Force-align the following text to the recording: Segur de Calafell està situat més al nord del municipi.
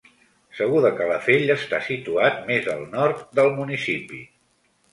Segur 0.59 0.79
de 0.85 0.91
Calafell 0.99 1.53
està 1.57 1.81
situat 1.89 2.41
més 2.49 2.71
al 2.77 2.83
nord 2.97 3.23
del 3.41 3.55
municipi. 3.61 4.27